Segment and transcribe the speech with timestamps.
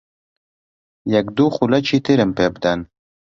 [1.15, 2.79] یەک دوو خولەکی ترم پێ بدەن.